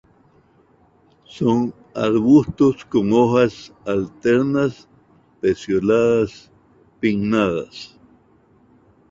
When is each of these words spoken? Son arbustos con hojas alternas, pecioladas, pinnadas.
Son 1.25 1.73
arbustos 1.93 2.83
con 2.85 3.13
hojas 3.13 3.71
alternas, 3.85 4.89
pecioladas, 5.41 6.49
pinnadas. 6.99 7.99